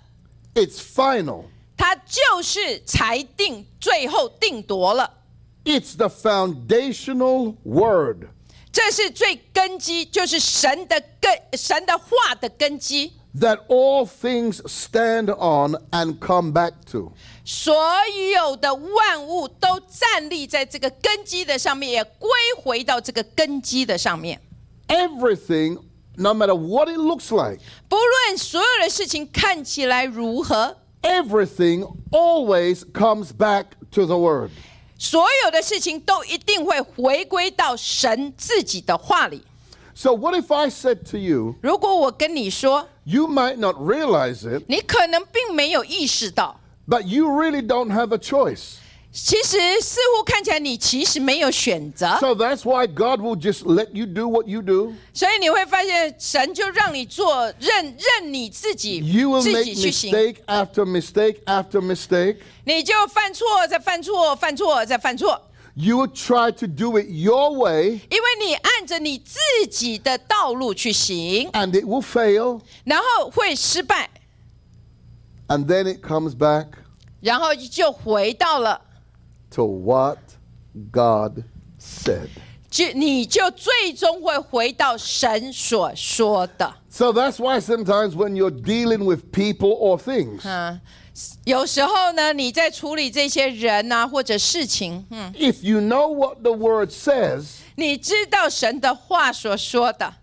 [0.54, 1.44] it's final.
[1.85, 5.17] 它就是裁定，最后定夺了。
[5.65, 8.29] It's the foundational Word.
[8.71, 13.11] 这是最根基，就是神的根，神的话的根基。
[13.37, 17.11] that all things stand on and come back to.
[17.43, 17.75] 所
[18.33, 22.29] 有的万物都站立在这个根基的上面，也归
[22.63, 24.39] 回到这个根基的上面。
[24.87, 25.79] Everything,
[26.15, 34.50] no matter what it looks like, 不论所有的事情看起来如何，everything always comes back to the Word.
[34.98, 39.42] 所有的事情都一定会回归到神自己的话里。
[39.94, 47.02] So, what if I said to you, 如果我跟你说， you might not realize it, 你可能并没有意识到， but
[47.02, 48.76] you really don't have a choice?
[49.12, 54.92] 其实似乎看起来你其实没有选择， So, that's why God will just let you do what you do.
[55.14, 60.12] 所以你会发现神就让你做，任任你自己 You will 自 make 己去行。
[60.12, 62.36] mistake after mistake after mistake.
[62.64, 65.40] 你就犯错，再犯错，犯错，再犯错，
[65.74, 69.38] You will try to do it your way, 因为你按着你自
[69.70, 74.10] 己的道路去行， and it will fail, 然后会失败，
[75.48, 76.66] and then it comes back
[77.20, 78.80] 然后就回到了，
[79.52, 80.18] to what
[80.92, 81.44] God
[81.80, 82.28] said.
[82.70, 86.74] 就你就最终会回到神所说的。
[86.90, 90.78] So that's why sometimes when you're dealing with people or things, 嗯，
[91.44, 97.46] 有时候呢，你在处理这些人啊或者事情，嗯， if you know what the word says,
[97.76, 100.14] 你知道神的话所说的，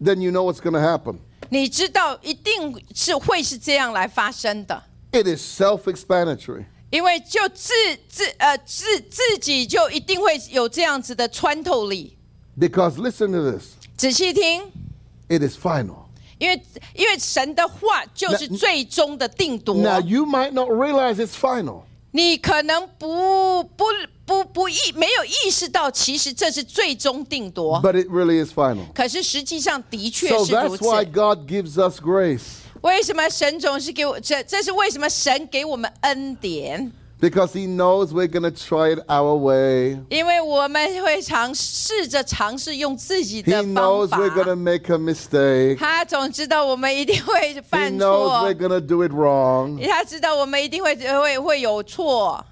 [0.00, 1.16] then you know what's going to happen.
[1.48, 4.82] 你知道一定是会是这样来发生的。
[5.10, 6.66] It is self-explanatory.
[6.89, 7.73] 因为就自
[8.07, 12.17] 自呃自自己就一定会有这样子的穿透力。
[12.57, 13.73] Because listen to this.
[13.97, 14.63] 仔细听
[15.27, 16.05] ，It is final.
[16.37, 19.75] 因为因为神的话就是最终的定夺。
[19.75, 21.81] Now you might not realize it's final.
[22.11, 23.85] 你可能不不
[24.25, 27.81] 不不意没有意识到，其实这是最终定夺。
[27.81, 28.91] But it really is final.
[28.93, 30.77] 可是实际上的确 So 是 that's。
[30.77, 32.41] why God gives us grace.
[32.86, 34.42] 为什么神总是给我这？
[34.44, 36.92] 这是为什么神给我们恩典？
[37.20, 39.96] Because He knows we're going to try it our way.
[40.08, 44.18] 因为我们会尝试着尝试用自己 He 的方 knows 法。
[44.18, 45.78] we're going to make a mistake.
[45.78, 49.80] 他总知道我们一定会 He 犯 knows 错 we're，going to do it wrong.
[49.88, 52.44] 他知道我们一定会会会有错。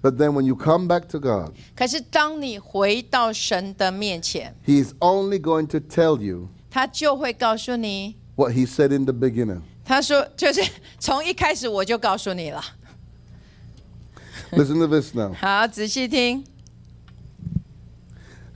[0.00, 6.48] But then when you come back to God, 可是当你回到神的面前， He's only going to tell you
[6.70, 9.60] 他就会告诉你， what He said in the beginning.
[9.90, 10.60] 他说就是
[10.98, 12.62] 从一开始我就告诉你了。
[14.52, 15.32] Listen to this now.
[15.34, 16.44] 好，仔细听。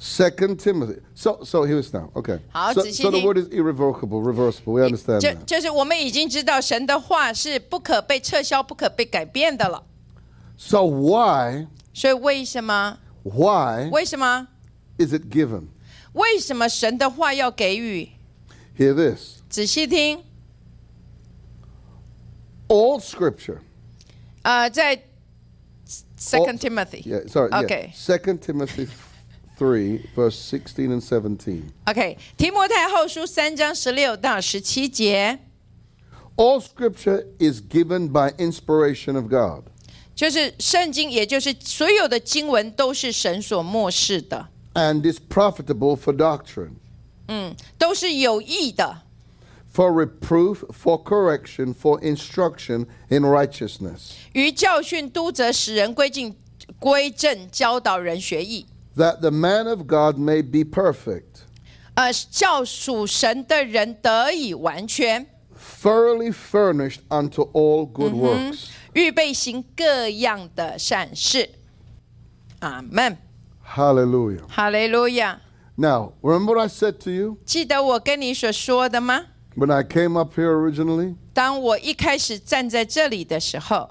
[0.01, 1.01] Second Timothy.
[1.15, 2.11] So, so here's now.
[2.15, 2.39] Okay.
[2.51, 3.27] 好， So, 仔细 so the 听。
[3.27, 4.73] word is irrevocable, reversible.
[4.73, 5.45] We understand 就 that.
[5.45, 9.83] 就是我们已经知道神的话是不可被撤销、不可被改变的了。
[10.57, 12.99] So why, 所以为什么？
[13.25, 14.49] why 为什么？
[14.99, 15.65] is it given?
[16.13, 18.09] 为什么神的话要给予？
[18.79, 19.41] Hear this.
[19.51, 20.25] 仔细听。
[22.69, 23.59] All Scripture.
[24.43, 25.05] 呃，在
[26.19, 27.03] Second All- Timothy。
[27.03, 27.51] Yeah, sorry.
[27.51, 27.65] yeah.
[27.65, 27.93] Okay.
[27.95, 28.89] Second Timothy
[29.59, 31.65] three, verse sixteen and seventeen.
[31.87, 35.39] OK，提摩太后书三章十六到十七节，
[36.37, 39.65] All Scripture is given by inspiration of God
[40.15, 46.73] 就是圣经，也就是所有的经文都是神所漠视的， and is profitable for doctrine,
[47.29, 49.03] 嗯，都是有益的，
[49.75, 56.37] for reproof, for correction, for instruction in righteousness, 于教训、督责，使人归进、
[56.79, 58.67] 归正，教导人学艺。
[58.97, 61.45] that the man of God may be perfect,
[61.95, 65.27] 呃，叫属神的人得以完全，
[65.81, 68.71] thoroughly furnished unto all good works.
[68.95, 71.49] 预备行各样的善事。
[72.59, 73.17] 阿门，
[73.65, 74.43] Hallelujah.
[74.49, 75.41] 哈利路亚。
[75.77, 79.27] Now, remember what I said to you 记得我跟你所说的吗？
[79.57, 81.15] when I came up here originally?
[81.33, 83.91] 当我一开始站在这里的时候，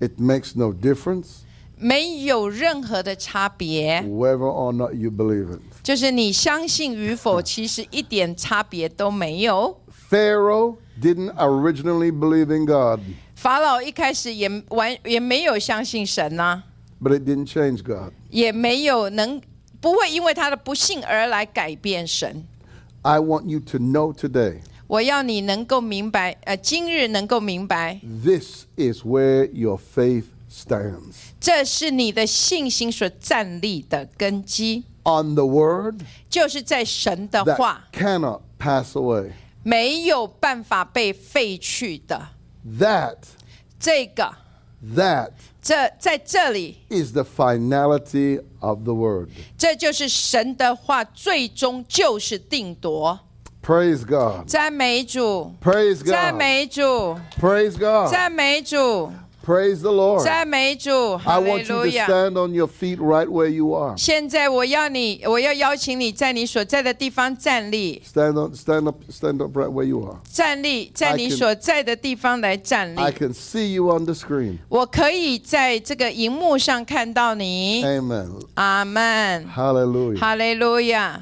[0.00, 1.42] It makes no difference
[1.76, 5.60] 没有任何的差别， whether or not you believe it.
[5.82, 9.80] 就是你相信与否，其实一点差别都没有。
[10.10, 13.00] Pharaoh didn't originally believe in God,
[13.36, 16.64] 法老一开始也完也没有相信神呐、
[17.00, 18.12] but it didn't change God.
[18.30, 19.40] 也没有能
[19.80, 22.44] 不会因为他的不信而来改变神。
[23.02, 35.34] I want you to know today 我要你能够明白，呃，今日能够明白， this is where your faith stands 这是你的信心所站立的根基， on
[35.34, 36.00] the word
[36.30, 39.30] 就是在神的 that 话， cannot pass away.
[39.62, 42.28] 没有办法被废去的。
[42.78, 43.16] That,
[43.78, 44.34] 这个，
[44.94, 49.28] that 这在这里， is the finality of the word.
[49.56, 53.20] 这就是神的话，最终就是定夺。
[53.60, 54.46] Praise God.
[54.46, 56.38] 赞美主， Praise 赞 God.
[56.38, 58.10] 美主， Praise God.
[58.10, 59.12] 赞美主，
[59.45, 60.23] Praise the Lord.
[60.23, 62.07] 赞美主，哈 I 利 want you 路 to 亚。
[62.07, 63.93] stand on your feet right where you are.
[63.97, 70.15] 现在我要你，我要邀请你在你所在的地方站立，Stand on, stand up, stand up right where you are.
[70.31, 73.11] 站立在 I 你 can- 所在的地方来站立 I。
[73.11, 74.59] can see you on the screen.
[74.69, 77.83] 我可以在这个荧幕上看到你。
[77.83, 78.29] Amen.
[78.53, 80.17] 阿门，Hallelujah.
[80.19, 81.19] 哈利路亚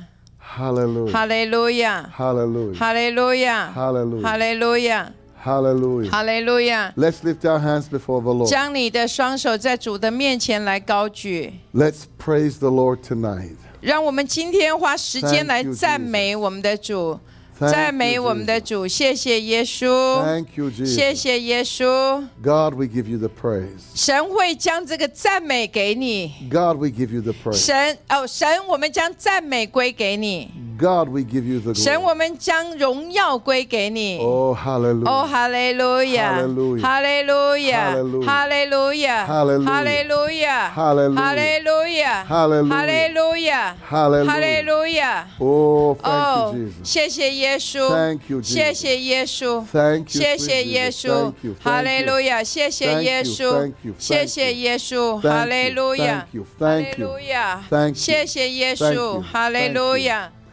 [0.56, 1.12] ，Hallelujah.
[1.12, 2.78] 哈利路亚，Hallelujah.
[2.78, 4.22] 哈利路亚，Hallelujah.
[4.22, 5.12] 哈利路亚，
[5.45, 6.11] Hallelujah.
[6.11, 6.93] 哈利路亚。
[6.97, 8.49] Let's lift our hands before the Lord.
[8.49, 13.55] 将你的双手在主的面前来高举， Let's praise the Lord tonight.
[13.81, 17.21] 让我们今天花时间 Thank 来 you, 赞美我们的主，
[17.61, 18.65] Thank 赞美 you, 我们的 Jesus.
[18.65, 18.89] 主。
[18.89, 19.87] 谢谢耶稣，
[20.25, 21.15] Thank you, 谢 Jesus.
[21.15, 22.25] 谢耶稣。
[22.43, 23.83] God, we give you the praise.
[23.95, 27.55] 神会将这个赞美给你， God, we give you the praise.
[27.55, 30.51] 神哦，神，我们将赞美归给你，
[30.81, 32.17] God, we give you the 神，我 glory.
[32.17, 34.19] 们将荣耀归给你。
[34.19, 35.09] Oh, hallelujah.
[35.09, 36.81] 哦，哈利路亚， Hallelujah.
[36.83, 38.27] 哈利路亚， Hallelujah.
[38.27, 39.65] 哈利路亚， Hallelujah.
[39.65, 41.17] 哈利路亚， Hallelujah.
[41.17, 42.69] 哈利路亚， Hallelujah.
[42.69, 44.27] 哈利路亚， Hallelujah.
[44.27, 45.27] 哈利路亚。
[45.39, 48.53] Oh, thank 哦 you, Jesus.，谢谢耶稣 Thank you, Jesus.
[48.53, 51.07] 谢谢耶稣 Thank you, 谢谢 sweet 耶 Jesus.
[51.07, 56.35] 稣 Thank you, thank，哈利路亚，谢谢 Thank 耶 you, 稣 thank you, 谢谢耶稣， Thank you, 哈利路亚 thank
[56.35, 59.23] you, 哈 thank 利 you, 路亚 thank you, 谢谢耶 thank 稣， you,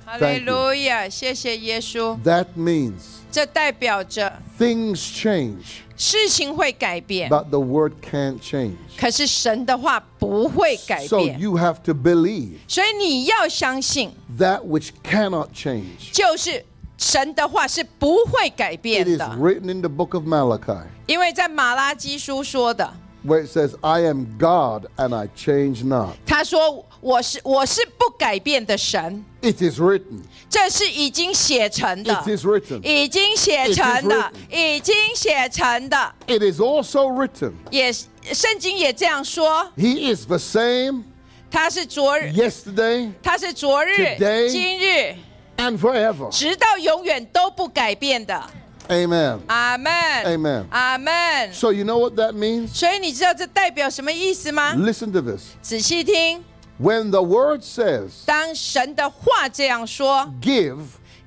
[0.07, 2.17] 哈利 thank 路 you, 亚，哈 thank 利路亚，谢谢耶稣。
[2.23, 2.93] That means
[3.31, 8.75] 这代表着 things change, 事情会改变， but the word can't change.
[8.97, 16.11] 可是神的话不会改 So 变， you have to believe 所以你要相信， that which cannot change.
[16.11, 16.63] 就是
[16.97, 22.93] 神的话是不会改 It 变 is 的， written in the book of Malachi 因为在马拉基书说的。
[23.25, 26.15] where it says, I am God and I change not.
[26.25, 30.21] 他说：“ 我是我是不改变的神， It is written.
[30.49, 32.81] 这是已经写成的 It，is written.
[32.83, 36.13] 已经写成的，已经写成的。
[36.27, 37.53] It is also written.
[37.71, 41.03] 也圣经也这样说， He is the same
[41.51, 45.15] 他是昨日， yesterday 他是昨日 Today，今日，
[45.57, 46.29] and forever.
[46.29, 48.43] 直到永远都不改变的。
[48.89, 49.39] Amen.
[49.47, 49.91] 阿门，
[50.25, 50.65] Amen.
[50.69, 51.53] 阿门。
[51.53, 52.67] So you know what that means?
[52.73, 54.75] 所以你知道这代表什么意思吗？
[54.75, 55.41] Listen to this.
[55.61, 56.43] 仔细听，
[56.79, 60.79] When the word says, 当神的话这样说， Give,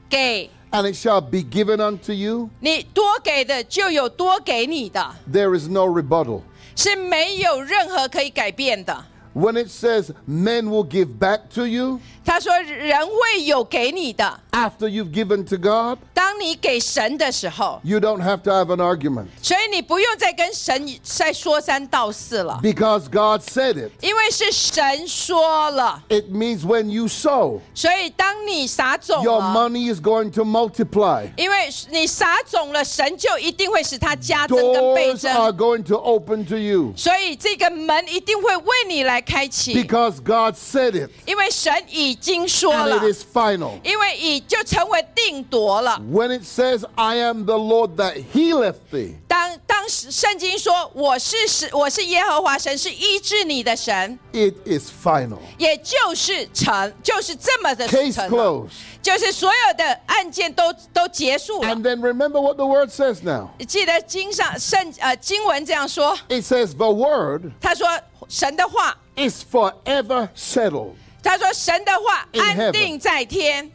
[0.09, 5.15] 给 and it shall be given unto you, 你多给的就有多给你的。
[5.33, 6.43] there is no rebuttal.
[6.75, 9.05] 是没有任何可以改变的。
[9.35, 15.99] When it says, Men will give back to you 他说人会有给你的， after you've given to God,
[16.13, 23.93] 当你给神的时候， you don't have to have an argument 所以你不用再跟神再说三道四了， because God said it.
[24.01, 26.03] 因为是神说了。
[26.09, 31.29] It means when you sow, 所以当你撒种 your 了， money is going to multiply.
[31.37, 35.57] 因为你撒种了，神就一定会使它加增跟倍 Doors are 增。
[35.57, 43.23] going to open to you 所以这个门一定会为你来开启， because God said it 因为神已 经说 and 了 it，is
[43.35, 43.73] final.
[43.83, 46.01] 因为已就成为定夺了。
[46.11, 55.39] When it says, I am the Lord that healeth thee, 当当 当圣经说我是神，我是耶和华神，是医治你的神， it is final.
[55.59, 58.71] 也就是成，就是这么的 Case 成了， closed.
[59.01, 63.51] 就是所有的案件都都结束了 And。then remember what the word says now.
[63.65, 67.87] 记得经上圣呃经文这样说， It says the word 他 说
[68.29, 70.95] 神的话， is forever settled.
[71.23, 73.71] 他说神的话 In 安定在天，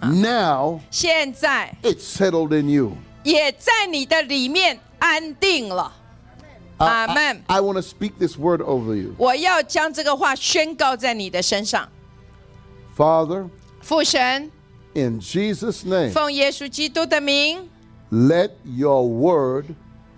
[0.00, 2.92] Now 现在 it's settled in you.
[3.24, 5.92] 也在你的里面安定了。
[6.78, 7.42] I- Amen.
[7.48, 9.12] I, want to speak this word over you.
[9.18, 11.88] 我要将这个话宣告在你的身上，
[12.96, 13.48] Father,
[13.80, 14.50] 父神，
[14.94, 17.68] in Jesus' name, 奉耶稣基督的名，
[18.12, 19.66] let your word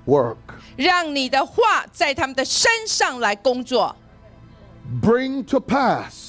[0.07, 0.37] work.
[0.77, 3.97] 让你的话在他们的身上来工作，
[5.03, 6.24] Bring to pass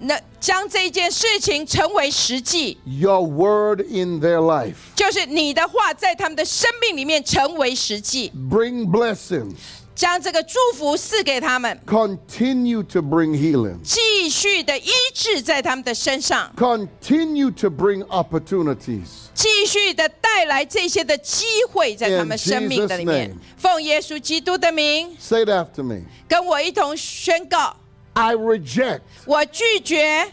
[0.00, 4.74] 那将这件事情成为实际，your word in their life.
[4.94, 9.56] 就是你的话在他们的生命里面成为实际，Bring blessings.
[9.98, 13.80] 将这个祝福赐给他们，Continue to bring healing.
[13.82, 19.26] 继续的医治在他们的身上，Continue to bring opportunities.
[19.34, 23.36] 继续的带来这些的机会在他们生命的里面。
[23.56, 26.02] 奉耶稣基督的名，Say it after me.
[26.28, 27.74] 跟我一同宣告：
[28.17, 30.31] I reject, 我拒绝，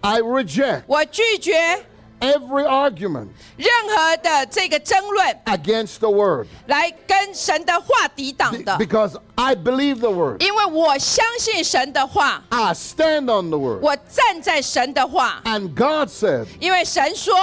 [0.00, 1.84] I reject 我拒绝
[2.20, 10.42] every argument 任何的这个争论， against the word 来跟神的话抵挡 Be- 的， because I believe the word.
[10.42, 13.80] 因为我相信神的话， I stand on the word.
[13.82, 17.36] 我站在神的话， And God said, 因为神说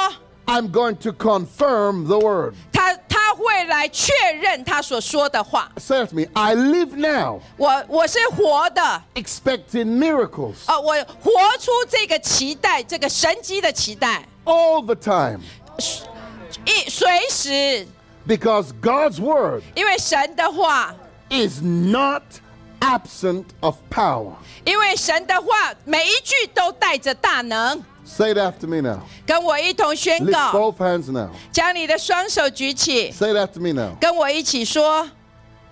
[0.50, 2.54] I'm going to confirm the word.
[2.72, 5.72] 他他会来确认他所说的话。
[5.78, 6.28] Say it to me.
[6.34, 15.40] I live now 我我是活的， expecting miracles 呃，我活出这个期待，这个神机的期待， all the time
[16.64, 17.88] 一随时，
[18.28, 20.94] because God's word 因为神的话，
[21.32, 22.22] is not
[22.82, 24.34] absent of power.
[24.64, 27.84] 因为神的话每一句都带着大能。
[28.10, 29.00] Say it after me now.
[29.26, 31.30] 跟我一同宣 Lift 告， both hands now.
[31.52, 33.96] 将你的双手举起， Say it after me now.
[34.00, 35.10] 跟我一起说，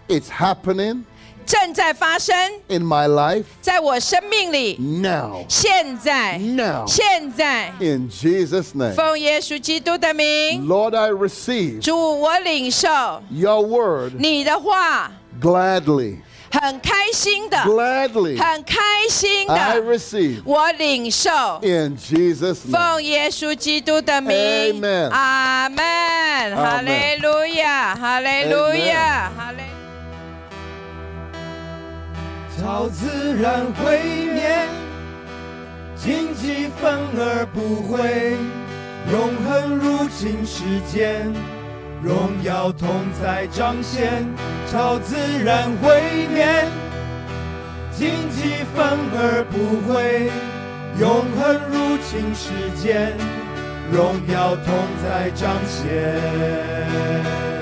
[0.08, 1.04] It's happening
[1.46, 2.36] 正在发生
[2.70, 5.46] in my life 在我生命里， now.
[5.48, 6.88] 现在， Now.
[6.88, 8.94] 现在， In Jesus' name.
[8.96, 12.88] 奉耶稣基督的名， Lord, I receive 主我领受
[13.30, 15.12] your word 你的话，
[15.42, 16.18] gladly.
[16.51, 18.41] 很开心的，Gladly.
[18.43, 18.77] 很开
[19.11, 20.43] 心 I 的，receive.
[20.45, 21.31] 我领受。
[21.63, 22.73] in Jesus' name.
[22.73, 24.37] 奉耶稣基督的名。
[24.37, 25.11] Amen.
[25.11, 29.63] 阿门，哈利路亚，哈利路亚，哈利。
[32.61, 34.01] 超自然毁
[34.33, 34.67] 灭，
[35.97, 38.37] 荆棘反而不会，
[39.13, 41.33] 永恒入侵世间，
[42.03, 42.89] 荣耀同
[43.23, 44.27] 在彰显。
[44.71, 46.47] 超自然毁灭，
[47.91, 50.31] 荆棘反而不会，
[51.01, 51.41] 永恒
[51.73, 53.17] 入侵世间，
[53.91, 57.58] 荣耀同在彰显。